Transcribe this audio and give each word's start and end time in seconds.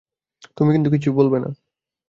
তুমি 0.57 0.69
কিন্তু 0.73 0.89
কিচ্ছু 0.93 1.09
বলবে 1.19 1.37
না। 1.43 1.49